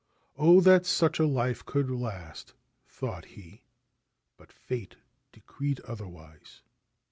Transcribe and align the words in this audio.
c 0.01 0.37
Oh 0.39 0.61
that 0.61 0.87
such 0.87 1.19
a 1.19 1.27
life 1.27 1.63
could 1.63 1.91
last!' 1.91 2.55
thought 2.87 3.25
he; 3.25 3.61
but 4.35 4.51
fate 4.51 4.95
decreed 5.31 5.79
otherwise. 5.81 6.63